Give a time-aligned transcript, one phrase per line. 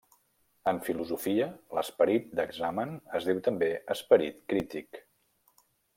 [0.69, 1.47] En filosofia,
[1.79, 5.03] l'esperit d'examen es diu també esperit crític.